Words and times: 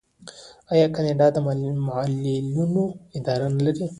آیا 0.73 0.87
کاناډا 0.95 1.27
د 1.33 1.37
معلولینو 1.89 2.83
اداره 3.17 3.45
نلري؟ 3.55 3.85